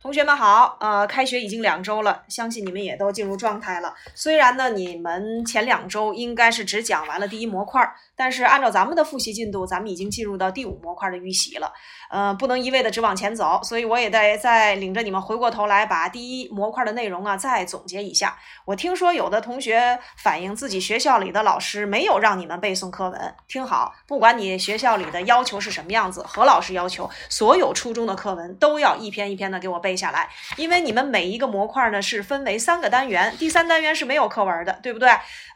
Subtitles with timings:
[0.00, 3.92] 同学们好，呃，开学已经两周了，相信你们也都进入状态了。
[4.14, 7.82] 虽然呢，你们前两周应该是只讲完了第一模块，
[8.14, 11.72] 但是按照咱们的复习进度，咱们已经进入到第五模块的预习了。
[12.08, 18.38] 呃，不能一味的只往前走，所以我也得再领着你们回过头来，把第一模块的内容啊再总结一下。
[18.64, 35.08] 我听说有的同学反映自己学校里的老师没有让你们背诵课文，听好，不管你学校里的要求是什么样子，何老师要求所有初中的课文都要一篇一篇的给我背下来，因为你们每一个模块呢是分为三个单元，第三单元是没有课文的，对不对？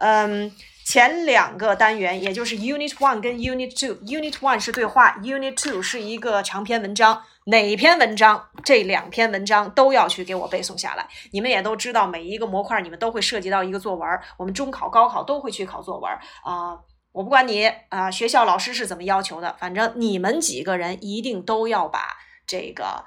[0.00, 0.52] 嗯。
[0.84, 7.22] 前两个单元，也就是 Unit One 跟 Unit Two，Unit One 是对话，Unit Two 是一个长篇文章。
[7.44, 8.48] 哪篇文章？
[8.64, 11.06] 这两篇文章都要去给我背诵下来。
[11.32, 14.08] 你们也都知道，每一个模块你们都会涉及到一个作文。
[14.38, 16.10] 我们中考、高考都会去考作文
[16.42, 16.78] 啊。
[17.12, 22.16] 我不管你啊，学校老师是怎么要求的，反正你们几个人一定都要把
[22.46, 23.04] 这个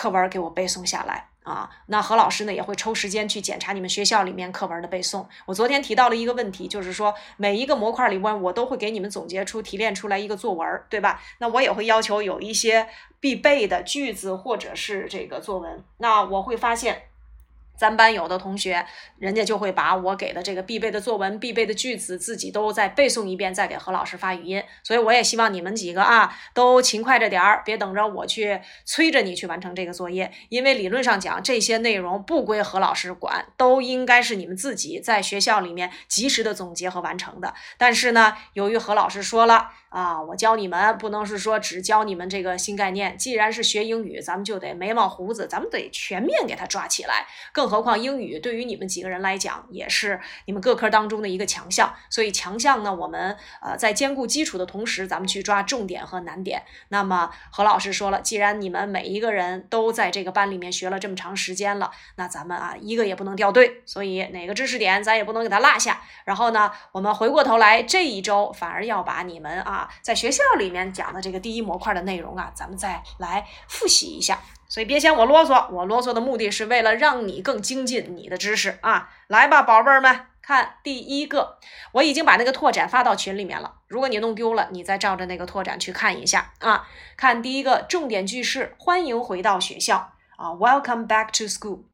[0.00, 1.26] 课文给我背诵下来。
[1.42, 5.26] 啊，那何老师呢也会抽时间去检查你们学校里面课文的背诵。
[5.44, 11.20] 我昨天提到了一个问题，就是说每一个模块里边，我都会给你们总结出、提炼出来一个作文，对吧？
[11.38, 12.88] 那我也会要求有一些
[13.20, 15.84] 必备的句子或者是这个作文。
[15.98, 17.09] 那我会发现。
[17.80, 18.84] 咱班有的同学，
[19.18, 24.62] 人家就会把我给的这个必备的作文、必备的句子，自己都再背诵一遍，再给何老师发语音。
[24.82, 30.30] 所以我也希望你们几个啊，都勤快着点儿，别等着我去催着你去完成这个作业。
[30.50, 37.54] 因为理论上讲，这些内容不归何老师管，都应该是你们自己在学校里面及时的总结和完成的。
[37.78, 39.70] 但是呢，由于何老师说了。
[39.90, 43.18] 啊，我教你们不能是说只教你们这个新概念。
[43.18, 47.26] 既然是学英语，咱们就得眉毛胡子，咱们得全面给它抓起来。
[47.52, 51.92] 更何况英语对于你们几个人来讲，也是你们各科当中的一个强项。
[52.08, 56.62] 所以强项呢，我们呃在兼顾基础的同时，咱们去抓重点和难点。
[56.90, 63.82] 那么何老师说了，既然你们每一个人都在这个班里面学了这么长时间了，那咱们啊一个也不能掉队。
[63.86, 66.00] 所以哪个知识点咱也不能给它落下。
[66.24, 69.79] 然后呢，我们回过头来这一周，反而要把你们啊。
[70.02, 74.40] 在学校里面讲的这个第一模块的内容啊，咱们再来复习一下。
[74.68, 79.10] 所以别嫌我啰嗦，我啰嗦的目的是为了让你更精进你的知识啊！
[79.26, 81.58] 来吧，宝贝儿们，看第一个，
[81.90, 83.74] 我已经把那个拓展发到群里面了。
[83.88, 86.88] 如果你弄丢了，你再照着那个拓展去看一下啊。
[87.16, 91.89] 看第一个重点句式，欢迎回到学校啊，Welcome back to school。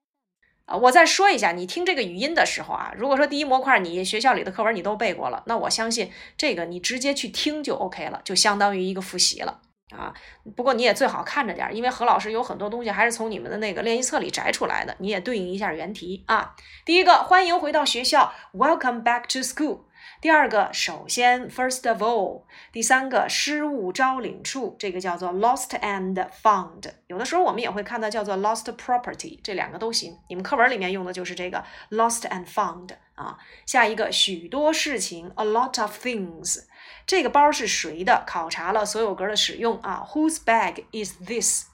[0.67, 9.61] 啊，我再说一下，你听这个语音的时候啊，如果说第一模块你学校里的课文你都背过了，那我相信这个你直接去听就 OK 了，就相当于一个复习了
[9.97, 10.13] 啊。
[10.57, 16.57] 不过你也最好看着点，因为何老师有很多东西还是从你们的那个练习册里摘出来的，你也对应一下原题啊。
[16.85, 19.86] 第一个，欢迎回到学校，Welcome back to school。
[20.21, 26.91] 第二个，首先，first of all，第三个，失物招领处，这个叫做 lost and found。
[27.07, 30.19] 有的时候我们也会看到叫做 lost property，这两个都行。
[30.29, 33.39] 你们课文里面用的就是这个 lost and found 啊。
[33.67, 36.65] 下一个，许多事情，a lot of things。
[37.07, 38.25] 这个包是谁的？
[38.27, 40.05] 考察了所有格的使用啊。
[40.13, 41.67] Whose bag is this？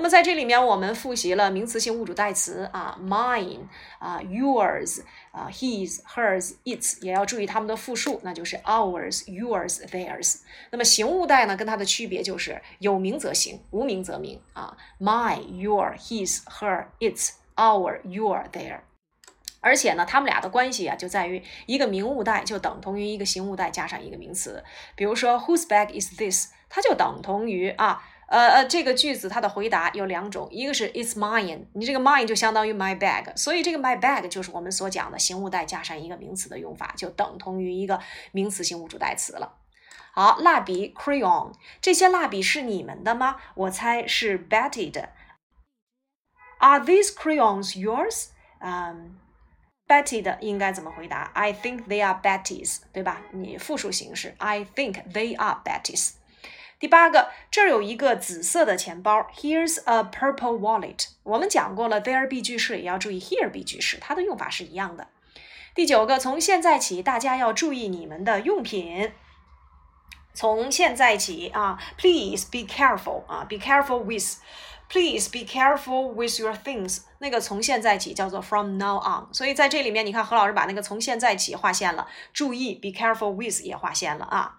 [0.00, 3.58] 那么在这里面，我们复习了名词性物主代词啊，mine
[3.98, 10.36] 啊，yours 啊，his、hers、its，也要注意它们的复数，那就是 ours、yours、theirs。
[10.70, 18.80] 那么形物代呢，跟它的区别就是有名则形，无名则名啊，my、your、his、her、its、our、your、their。
[19.60, 24.64] 而且呢，它们俩的关系啊，就在于一个名物代就等同于一个形物代加上一个名词。
[24.94, 26.48] 比如说，whose bag is this？
[26.70, 28.02] 它就等同于啊。
[28.30, 39.56] 呃呃，这个句子它的回答有两种，一个是 It's mine，你这个 mine 就相当于 my bag，所以这个 my bag 就是我们所讲的形物代加上一个名词的用法，就等同于一个名词性物主代词了。
[40.12, 43.36] 好，蜡笔 crayon，这些蜡笔是你们的吗？
[43.56, 45.10] 我猜是 Betty 的。
[46.58, 48.28] Are these crayons yours？
[48.60, 49.16] 嗯
[49.88, 53.22] ，Betty 的应该怎么回答？I think they are Betty's，对吧？
[53.32, 56.19] 你复数形式，I think they are Betty's。
[56.80, 59.28] 第八个，这儿有一个紫色的钱包。
[59.34, 61.08] Here's a purple wallet。
[61.24, 65.08] 我们讲过了，there be 句式也要注意 here be 句式，它的用法是一样的。
[65.74, 69.12] 第九个，从现在起，大家要注意你们的用品。
[70.32, 74.38] 从现在起啊，please be careful 啊，be careful with。
[74.88, 77.02] Please be careful with your things。
[77.18, 79.32] 那个从现在起叫做 from now on。
[79.34, 84.56] 所以在这里面，你看何老师把那个从现在起划线了，注意 be careful with 也划线了啊。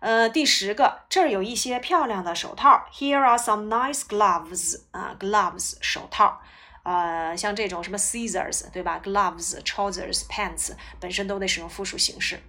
[0.00, 2.86] 呃，第十个，这儿有一些漂亮的手套。
[2.92, 6.40] Here are some nice gloves 啊，gloves 手套。
[6.82, 12.40] 呃，像这种什么 scissors 对吧？gloves、trousers、pants 本身都得使用复数形式。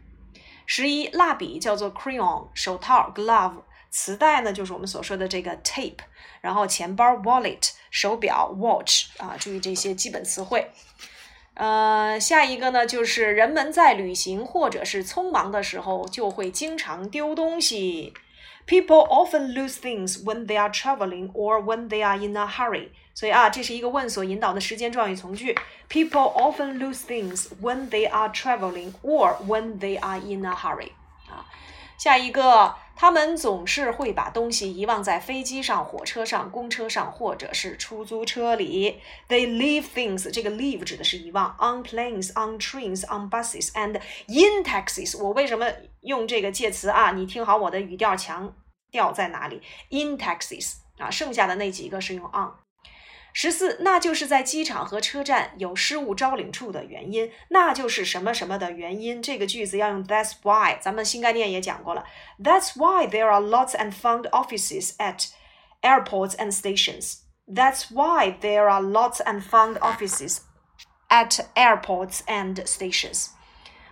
[0.66, 6.00] 十一，蜡笔叫做 crayon，手套 glove，磁带呢就是我们所说的这个 tape，
[6.42, 10.70] 然后钱包 wallet，手表 watch 啊，注意这些基本词汇。
[11.58, 18.14] 呃，下一个呢，就是人们在旅行或者是匆忙的时候，就会经常丢东西。
[18.68, 22.90] People often lose things when they are traveling or when they are in a hurry。
[23.16, 25.58] 所以啊，这是一个问所引导的时间状语从句。
[25.90, 30.92] People often lose things when they are traveling or when they are in a hurry。
[31.28, 31.42] 啊，
[31.98, 39.00] 下一个，他们总是会把东西遗忘在飞机上、火车上、公车上或者是出租车里。
[39.30, 45.16] They leave things，这个 leave 指的是遗忘，on planes, on trains, on buses and in taxis。
[45.22, 45.72] 我为什么
[46.02, 47.12] 用这个介词啊？
[47.12, 48.56] 你听好我的语调强
[48.90, 49.62] 调在哪里
[49.92, 52.67] ？In taxis 啊，剩下的那几个是用 on。
[53.40, 59.22] 十四，那就是在机场和车站有失物招领处的原因，那就是什么什么的原因。
[59.22, 62.04] 这个句子要用 That's why，咱们新概念也讲过了。
[62.40, 65.28] That's why there are lots and found offices at
[65.84, 67.20] airports and stations.
[67.48, 70.40] That's why there are lots and found offices
[71.08, 73.28] at airports and stations.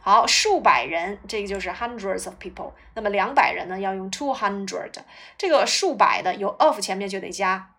[0.02, 2.74] 好，数百人，这个就是 hundreds of people。
[2.96, 4.94] 那么两百人呢，要用 two hundred。
[5.38, 7.76] 这个数百的有 of 前面就得加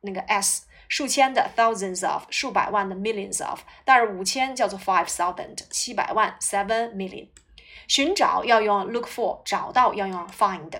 [0.00, 0.62] 那个 s。
[0.88, 7.28] 数千的 thousands of，数百万的 millions of，但是五千叫做 five thousand，七百万 seven million。
[7.88, 10.70] 寻找要用 look for，找到要用 find。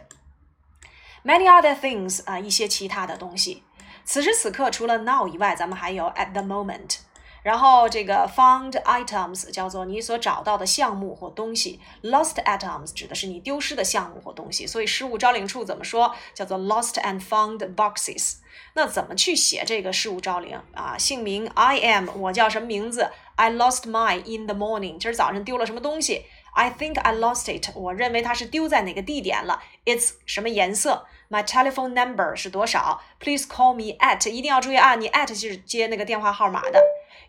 [1.24, 3.62] Many other things 啊，一些其他的东西。
[4.04, 6.98] 此时此刻，除了 now 以外，咱们还有 at the moment。
[7.42, 14.66] 然后这个 found items 叫做你所找到的项目或东西，lost items 指的是你丢失的项目或东西。
[14.66, 16.14] 所以失物招领处怎么说？
[16.34, 18.36] 叫做 lost and found boxes。
[18.74, 20.96] 那怎么去写这个失物招领啊？
[20.96, 26.24] 姓名 I am，我叫什么名字？I lost my in the morning，今儿早上丢了什么东西
[26.54, 36.81] ？I think I lost it，我认为它是丢在哪个地点了？It's 什么颜色？My telephone number 是多少？Please call me at，一定要注意啊，你 at 是接那个电话号码的。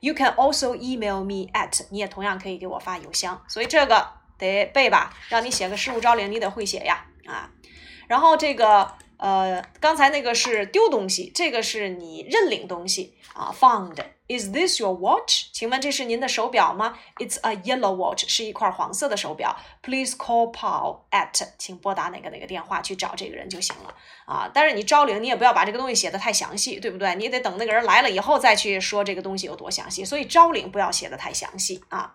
[0.04, 4.06] You can also email me at，你也同样可以给我发邮箱，所以这个
[4.38, 7.50] 得背吧，让你写个失物招领，你得会写呀啊。
[8.06, 8.94] 然后这个
[9.24, 13.56] 呃，刚才那个是丢东西，这个是你认领东西啊。
[13.58, 13.96] Found
[14.28, 15.46] is this your watch？
[15.54, 19.56] 请问这是您的手表吗？It's a yellow watch，是一块黄色的手表。
[19.82, 24.52] Please call Paul at，请拨打哪个哪个电话去找这个人就行了啊。
[24.54, 27.16] 但是你招领，你也不要把这个东西写的太详细，对不对？
[27.16, 30.04] 你得等那个人来了以后再去说这个东西有多详细。
[30.04, 32.14] 所以招领不要写的太详细啊。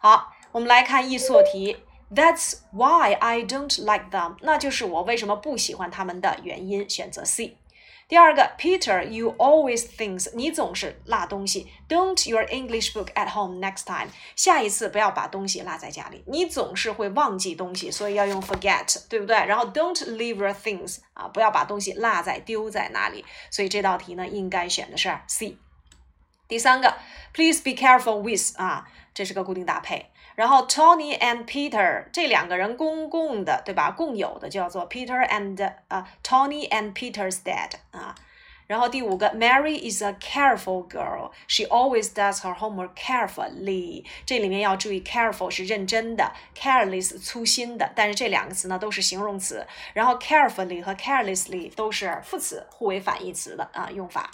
[0.00, 1.76] 好，我们来看易错题。
[2.14, 4.36] That's why I don't like them。
[4.40, 6.88] 那就是我为什么不喜欢他们的原因。
[6.88, 7.56] 选择 C。
[8.08, 11.66] 第二个，Peter，you always thinks，你总是落东西。
[11.88, 14.10] Don't your English book at home next time。
[14.36, 16.22] 下一次不要把东西落在家里。
[16.28, 19.34] 你总是会忘记东西，所以要用 forget，对不对？
[19.46, 23.24] 然后 don't leave your things，啊，不要把东西落在丢在哪里。
[23.50, 25.56] 所以这道题呢，应该选的是 C。
[26.48, 26.94] 第三个
[27.32, 30.10] ，Please be careful with，啊，这是个固定搭配。
[30.34, 33.90] 然后 Tony and Peter 这两个人公共的，对吧？
[33.90, 38.14] 共有的叫做 Peter and 啊 Tony and Peter's dad 啊。
[38.66, 41.30] 然后第五个，Mary is a careful girl.
[41.46, 44.04] She always does her homework carefully.
[44.26, 47.90] 这里面要注意，careful 是认真的，careless 粗心的。
[47.94, 54.30] 但是这两个词呢都是形容词，然后 carefully 和 carelessly 都是副词，互为反义词的啊用法。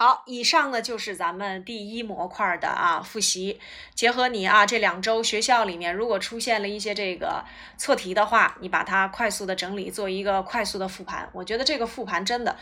[0.00, 3.58] 好，以上呢就是咱们第一模块的啊复习。
[3.96, 7.44] 结合你啊这两周学校里面如果出现了一些这个
[7.76, 11.28] 错题的话，你把它快速的整理，做一个快速的复盘。
[11.32, 12.56] 我觉得这个复盘真的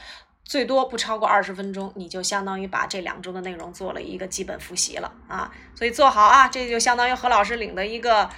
[0.45, 5.53] 最多不超过二十分钟，你就相当于把这两周的内容做了一个基本复习了啊。
[5.75, 8.31] 所以做好啊，这就相当于何老师领的一个，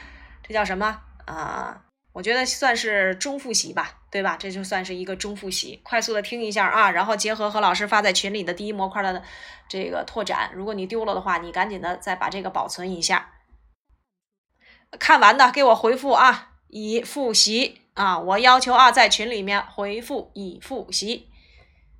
[0.42, 1.82] 这叫什么啊？
[2.12, 4.36] 我觉得算是中复习吧，对吧？
[4.36, 9.22] 这就算是一个中复习，快速的听一下啊，然后结合何老师发在群里的第一模块的
[9.68, 13.34] 这个拓展，如果你丢了的话，你赶紧的再把这个保存一下。
[14.98, 21.28] 看完的给我回复啊，已复习啊，我要求啊，在群里面回复已复习。